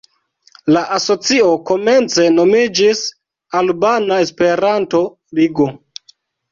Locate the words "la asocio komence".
0.77-2.25